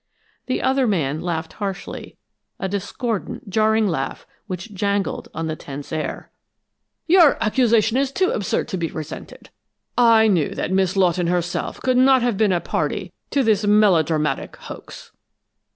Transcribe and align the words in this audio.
The 0.47 0.63
other 0.63 0.87
man 0.87 1.21
laughed 1.21 1.53
harshly, 1.61 2.17
a 2.59 2.67
discordant, 2.67 3.47
jarring 3.51 3.87
laugh 3.87 4.25
which 4.47 4.73
jangled 4.73 5.27
on 5.31 5.45
the 5.45 5.55
tense 5.55 5.91
air. 5.91 6.31
"Your 7.05 7.37
accusation 7.39 7.97
is 7.97 8.11
too 8.11 8.31
absurd 8.31 8.67
to 8.69 8.77
be 8.77 8.87
resented. 8.87 9.51
I 9.95 10.27
knew 10.27 10.55
that 10.55 10.71
Miss 10.71 10.97
Lawton 10.97 11.27
herself 11.27 11.79
could 11.81 11.97
not 11.97 12.23
have 12.23 12.35
been 12.35 12.51
a 12.51 12.59
party 12.59 13.13
to 13.29 13.43
this 13.43 13.63
melodramatic 13.67 14.55
hoax!" 14.55 15.11